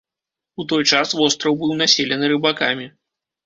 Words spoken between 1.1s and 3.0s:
востраў быў населены рыбакамі.